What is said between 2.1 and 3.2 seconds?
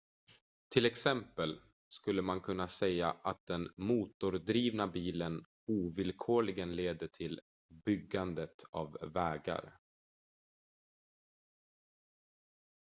man kunna säga